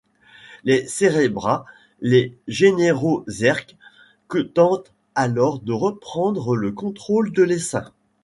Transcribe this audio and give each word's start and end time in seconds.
Les 0.63 0.87
Cérébrats, 0.87 1.63
les 2.01 2.35
généraux 2.47 3.23
Zergs, 3.27 3.77
tentent 4.55 4.91
alors 5.13 5.59
de 5.59 5.73
reprendre 5.73 6.55
le 6.55 6.71
contrôle 6.71 7.31
de 7.31 7.43
l’Essaim. 7.43 7.93